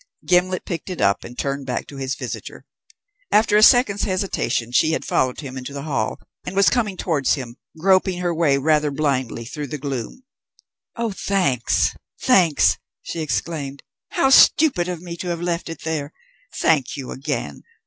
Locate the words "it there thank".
15.69-16.97